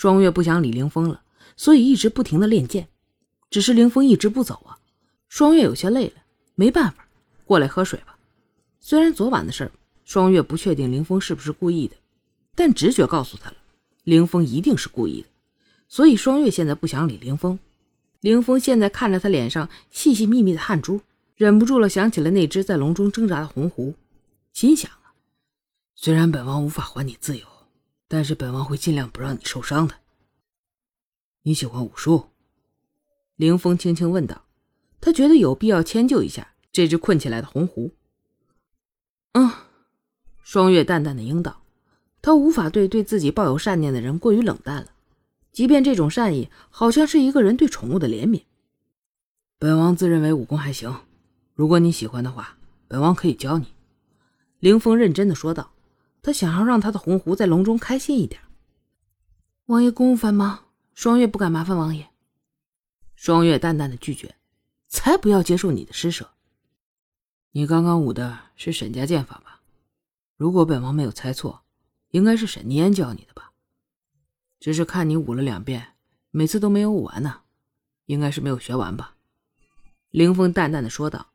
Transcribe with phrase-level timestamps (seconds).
[0.00, 1.20] 双月不想理凌风了，
[1.58, 2.88] 所以一直不停的练剑。
[3.50, 4.78] 只是凌风一直不走啊，
[5.28, 6.22] 双月有些累了，
[6.54, 7.06] 没办法，
[7.44, 8.16] 过来喝水吧。
[8.78, 9.72] 虽然昨晚的事儿，
[10.06, 11.94] 双月不确定凌风是不是故意的，
[12.54, 13.56] 但直觉告诉他了，
[14.04, 15.28] 凌风一定是故意的。
[15.86, 17.58] 所以双月现在不想理凌风。
[18.22, 21.02] 凌风现在看着他脸上细细密密的汗珠，
[21.36, 23.94] 忍不住了，想起了那只在笼中挣扎的红狐，
[24.54, 25.12] 心想啊，
[25.94, 27.46] 虽然本王无法还你自由，
[28.12, 29.94] 但是本王会尽量不让你受伤的。
[31.42, 32.24] 你喜欢武术？
[33.36, 34.46] 凌风轻轻问道，
[35.00, 37.92] 他觉得有必要迁就一下这只困起来的红狐。
[39.34, 39.48] 嗯，
[40.42, 41.62] 双月淡淡的应道，
[42.20, 44.88] 他无法对对自己抱有善念的人过于冷淡了。
[45.52, 48.42] 即便这种善意，好像是一个人对宠物的怜悯。
[49.56, 50.92] 本王自认为武功还行，
[51.54, 52.58] 如果你喜欢的话，
[52.88, 53.68] 本王可以教你。”
[54.58, 55.70] 凌风认真的说道。
[56.22, 58.40] 他想要让他的红狐在笼中开心一点。
[59.66, 62.08] 王爷公务繁忙，双月不敢麻烦王爷。
[63.14, 64.34] 双月淡淡的拒绝
[64.88, 66.30] ：“才不要接受你的施舍。
[67.52, 69.60] 你刚刚舞的是沈家剑法吧？
[70.36, 71.62] 如果本王没有猜错，
[72.10, 73.52] 应该是沈念烟教你的吧？”
[74.58, 75.94] 只是看你舞了两遍，
[76.30, 77.42] 每次都没有舞完呢，
[78.06, 79.16] 应该是没有学完吧？
[80.10, 81.28] 凌风淡淡的说道。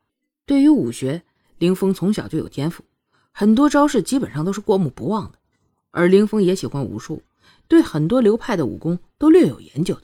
[0.46, 1.24] 对于武学，
[1.58, 2.84] 凌风从小就有天赋，
[3.38, 5.38] 很多招式基本上都是过目不忘的。
[5.92, 7.22] 而凌风也喜欢武术，
[7.68, 10.04] 对很多流派的武功都略有研究的。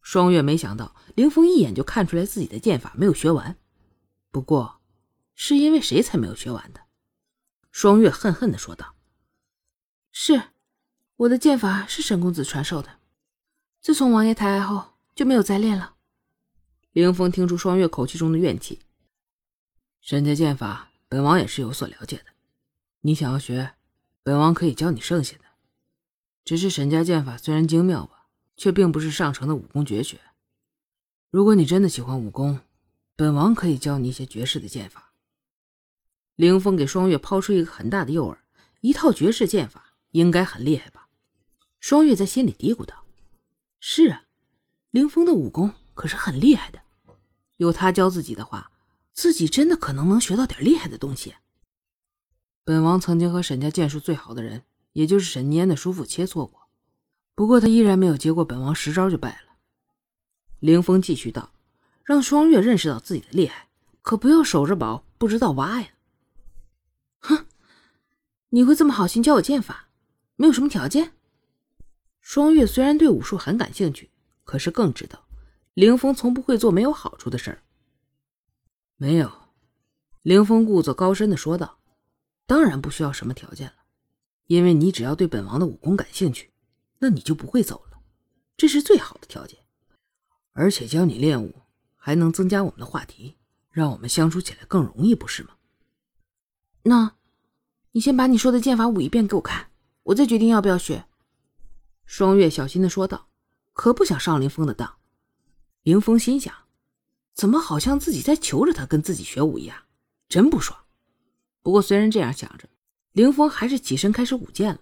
[0.00, 3.56] 双月没想到凌风一眼就看出来自己的剑法没有学完，
[4.30, 4.80] 不过，
[5.34, 6.82] 是因为谁才没有学完的？
[7.72, 8.94] 双月恨恨的说道
[10.12, 10.50] ：“是。”
[11.18, 13.00] 我的剑法是沈公子传授的，
[13.80, 15.96] 自从王爷抬爱后就没有再练了。
[16.92, 18.78] 凌风听出双月口气中的怨气，
[20.00, 22.26] 沈家剑法本王也是有所了解的，
[23.00, 23.74] 你想要学，
[24.22, 25.44] 本王可以教你剩下的。
[26.44, 30.20] 只是沈家剑法虽然精妙吧，却并不是上乘的武功绝学。
[31.30, 32.60] 如果你真的喜欢武功，
[33.16, 35.12] 本王可以教你一些绝世的剑法。
[36.36, 38.36] 凌风给双月抛出一个很大的诱饵，
[38.80, 41.08] 一套绝世剑法应该很厉害吧？
[41.80, 43.04] 双月在心里嘀咕道
[43.80, 44.24] ：“是啊，
[44.90, 46.80] 凌风的武功可是很厉害的。
[47.56, 48.70] 有他教自己的话，
[49.18, 51.34] 自己真的可能能学到点厉害的东西。
[52.62, 54.62] 本王曾经和沈家剑术最好的人，
[54.92, 56.68] 也就是沈念的叔父切磋过，
[57.34, 59.56] 不过他依然没有接过本王十招就败了。”
[60.60, 61.50] 凌风继续道
[62.06, 63.66] ：“让双月认识到自己的厉害，
[64.02, 65.88] 可不要守着宝不知道挖呀。”
[67.18, 67.44] 哼，
[68.50, 69.88] 你会这么好心教我剑法，
[70.36, 71.14] 没有什么条件？
[72.20, 74.12] 双月虽然对武术很感兴趣，
[74.44, 75.26] 可是更知道
[75.74, 77.64] 凌风从不会做没有好处的事儿。
[79.00, 79.30] 没有，
[80.22, 81.78] 凌风故作高深的说道
[82.46, 83.76] ：“当然不需要什么条件了，
[84.46, 86.50] 因为你只要对本王的武功感兴趣，
[86.98, 88.00] 那你就不会走了，
[88.56, 89.60] 这是最好的条件。
[90.52, 91.54] 而且教你练武，
[91.94, 93.36] 还能增加我们的话题，
[93.70, 95.50] 让我们相处起来更容易，不是吗？
[96.82, 97.14] 那，
[97.92, 99.70] 你先把你说的剑法舞一遍给我看，
[100.02, 101.04] 我再决定要不要学。”
[102.04, 103.28] 双月小心的说道
[103.72, 104.96] ：“可不想上凌风的当。”
[105.84, 106.52] 凌风心想
[107.38, 109.84] ：“怎么好像自己在求着他跟自己学武一样，
[110.28, 110.76] 真不爽。”
[111.62, 112.68] 不过虽然这样想着，
[113.12, 114.80] 凌风还是起身开始舞剑了。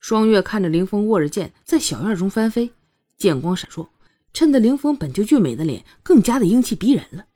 [0.00, 2.72] 双月看着凌风握着剑在小院中翻飞，
[3.16, 3.88] 剑光闪烁，
[4.32, 7.26] 衬得凌风本就俊美的脸更加的英气逼人了。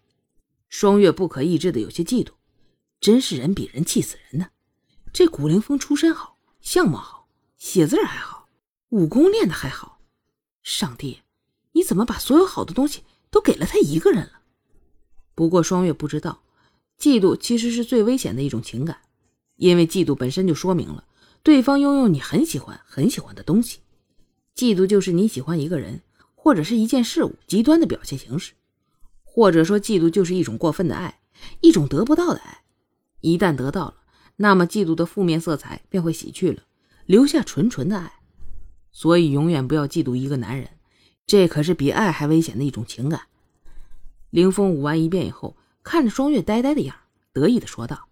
[0.68, 2.32] 双月不可抑制的有些嫉妒，
[2.98, 4.48] 真是人比人气死人呢。
[5.12, 8.48] 这古凌风出身好，相貌好，写字还好。
[8.88, 10.00] 武功练得还好，
[10.64, 11.20] 上帝，
[11.70, 14.42] 你怎么把所有好的东西都给了他一个人了？
[15.34, 16.42] 不过双月不知道，
[17.00, 18.98] 嫉妒其实是最危险的一种情感，
[19.56, 21.04] 因为嫉妒本身就说明了
[21.42, 23.80] 对方拥有你很喜欢很喜欢的东西。
[24.54, 26.02] 嫉妒就是你喜欢一个人
[26.34, 28.52] 或者是一件事物极端的表现形式，
[29.24, 31.20] 或者说嫉妒就是一种过分的爱，
[31.62, 32.62] 一种得不到的爱。
[33.20, 33.94] 一旦得到了，
[34.36, 36.64] 那么嫉妒的负面色彩便会洗去了，
[37.06, 38.12] 留下纯纯的爱。
[38.92, 40.68] 所以，永远不要嫉妒一个男人，
[41.26, 43.28] 这可是比爱还危险的一种情感。
[44.30, 46.96] 凌风舞完一遍以后，看着双月呆呆的样，
[47.32, 48.08] 得意的说道：“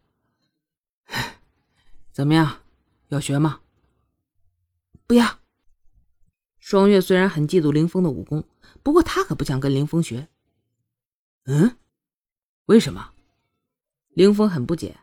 [2.13, 2.61] 怎么样，
[3.09, 3.61] 要学吗
[5.07, 5.41] ？”“不要。”
[6.61, 8.45] 双月虽然很嫉妒凌风的武功，
[8.83, 10.29] 不过他可不想跟凌风学。
[11.45, 11.77] 嗯，
[12.67, 13.13] 为什么？
[14.11, 14.99] 凌风很不解。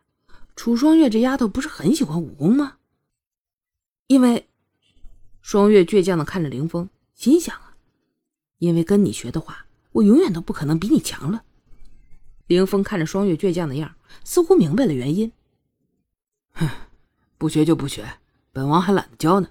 [0.55, 2.77] 楚双月这丫头不是很喜欢武功吗？
[4.07, 4.47] 因为。
[5.39, 7.57] 双月倔强的看着凌风，心想，
[8.59, 11.43] 因为跟你学的话，我永远都不可能比你强了。
[12.47, 15.31] 凌风看着双月倔强的样，似乎明白了原因。
[16.53, 16.67] 哼，
[17.37, 18.19] 不学就不学，
[18.51, 19.49] 本王还懒得教呢。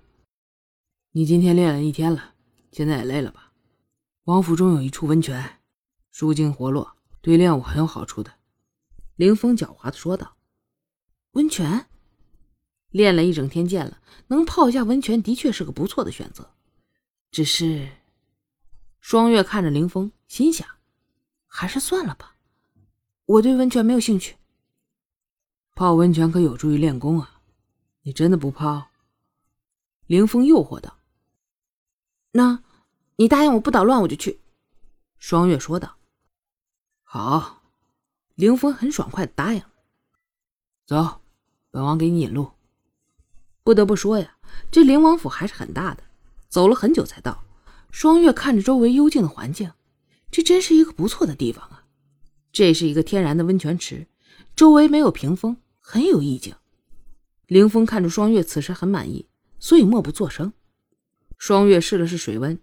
[1.12, 2.34] 你今天练了一天了，
[2.72, 3.52] 现在也累了吧？
[4.24, 5.60] 王府中有一处温泉，
[6.10, 8.32] 舒筋活络，对练武很有好处的。
[9.14, 10.36] 凌风狡猾的说道
[11.32, 11.86] ：“温泉，
[12.90, 16.50] 练了一整天剑了，能泡一下温泉的确是个不错的选择。
[17.30, 17.88] 只是……”
[19.08, 20.66] 双月看着凌风，心想
[21.46, 22.34] ：“还是算了吧，
[23.24, 24.36] 我对温泉没有兴趣。
[25.76, 27.40] 泡温泉可有助于练功啊，
[28.02, 28.88] 你真的不泡？”
[30.08, 30.98] 凌风诱惑道。
[32.32, 32.64] 那，
[33.14, 34.40] 你答应我不捣乱，我就去。”
[35.18, 35.98] 双月说道。
[37.04, 37.62] “好。”
[38.34, 39.62] 凌风很爽快的答应。
[40.84, 41.20] “走，
[41.70, 42.50] 本王给你引路。”
[43.62, 44.36] 不得不说呀，
[44.68, 46.02] 这灵王府还是很大的，
[46.48, 47.45] 走了很久才到。
[47.90, 49.72] 双月看着周围幽静的环境，
[50.30, 51.84] 这真是一个不错的地方啊！
[52.52, 54.06] 这是一个天然的温泉池，
[54.54, 56.54] 周围没有屏风，很有意境。
[57.46, 59.28] 凌风看着双月，此时很满意，
[59.58, 60.52] 所以默不作声。
[61.38, 62.58] 双月试了试水温，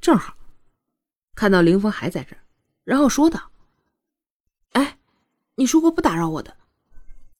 [0.00, 0.36] 正好
[1.34, 2.42] 看到凌风还在这儿，
[2.84, 3.50] 然后说道
[4.72, 4.98] ：“哎，
[5.56, 6.56] 你说过不打扰我的。”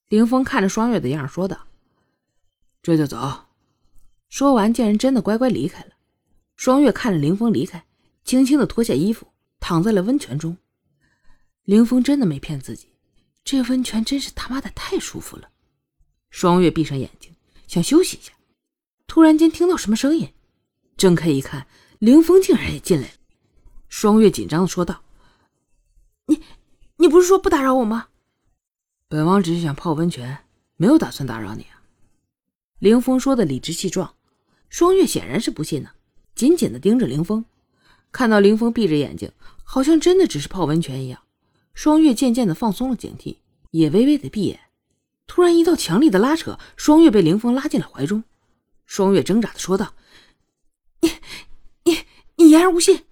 [0.09, 1.67] 凌风看着双月的样说道
[2.81, 3.45] ：“这就走。”
[4.29, 5.91] 说完，见人真的乖乖离开了。
[6.59, 7.85] 双月看着凌风离开，
[8.25, 10.57] 轻轻的脱下衣服，躺在了温泉中。
[11.63, 12.89] 凌风真的没骗自己，
[13.45, 15.51] 这温泉真是他妈的太舒服了。
[16.31, 17.33] 双月闭上眼睛，
[17.65, 18.33] 想休息一下，
[19.07, 20.33] 突然间听到什么声音。
[20.97, 21.65] 睁开一看，
[21.99, 23.13] 凌风竟然也进来了。
[23.87, 25.01] 双月紧张的说道
[26.27, 26.43] ：“你，
[26.97, 28.09] 你不是说不打扰我吗？”
[29.07, 30.39] 本王只是想泡温泉，
[30.75, 31.83] 没有打算打扰你啊。”
[32.79, 34.13] 凌风说的理直气壮。
[34.67, 35.91] 双月显然是不信的，
[36.39, 37.43] 紧紧的盯着凌风。
[38.13, 39.29] 看到凌风闭着眼睛，
[39.65, 41.21] 好像真的只是泡温泉一样，
[41.73, 43.39] 双月渐渐的放松了警惕，
[43.71, 44.57] 也微微的闭眼。
[45.27, 48.23] 突然，一道强力的拉扯，双月被凌风拉进了怀中。
[48.85, 49.93] 双月挣扎的说道。
[51.01, 51.11] 你
[51.83, 51.97] 你
[52.37, 53.03] 你言而无信！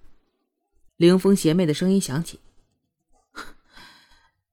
[0.96, 2.40] 凌风邪魅的声音响起：“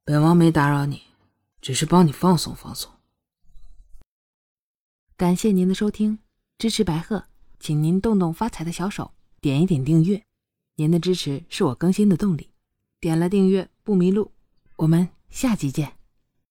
[0.04, 1.02] 本王没打扰你，
[1.62, 2.92] 只是帮你放松放松。”
[5.16, 6.20] 感谢您的收听，
[6.58, 7.24] 支持白鹤，
[7.66, 9.10] 请您动动发财的小手，
[9.42, 10.22] 点一点订阅。
[10.76, 12.52] 您的支持是我更新的动力。
[13.00, 14.30] 点了订阅不迷路，
[14.76, 15.94] 我们下集见。